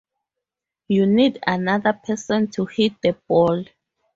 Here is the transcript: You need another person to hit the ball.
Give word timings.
You 0.87 1.05
need 1.05 1.43
another 1.45 1.93
person 1.93 2.47
to 2.53 2.65
hit 2.65 2.93
the 3.03 3.15
ball. 3.27 3.63